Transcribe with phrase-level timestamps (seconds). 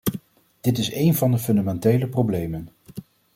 [0.61, 2.69] Dit is een van de fundamentele problemen.